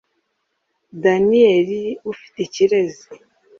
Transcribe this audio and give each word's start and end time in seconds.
Daniel 1.03 1.71
Ufitikirezi 2.11 3.07